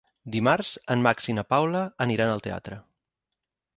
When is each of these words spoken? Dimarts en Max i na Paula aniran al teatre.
Dimarts 0.35 0.69
en 0.95 1.03
Max 1.09 1.29
i 1.31 1.35
na 1.39 1.45
Paula 1.55 1.83
aniran 2.07 2.33
al 2.39 2.43
teatre. 2.49 2.81